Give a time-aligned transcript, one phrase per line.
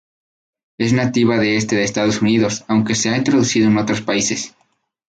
[0.79, 4.55] Es nativa del este de Estados Unidos, aunque se ha introducido en otros países.